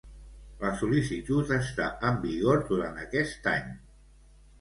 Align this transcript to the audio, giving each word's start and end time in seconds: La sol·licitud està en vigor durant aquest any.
La 0.61 0.69
sol·licitud 0.77 1.51
està 1.57 1.89
en 2.09 2.17
vigor 2.23 2.63
durant 2.71 2.97
aquest 3.05 3.51
any. 3.53 3.69